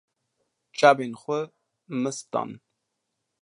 [0.77, 1.39] Çavên xwe
[2.01, 2.51] mist dan.